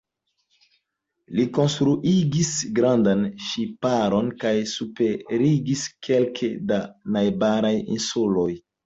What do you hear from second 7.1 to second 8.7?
najbaraj insuloj.